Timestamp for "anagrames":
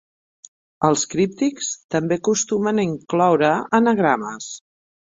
3.83-4.55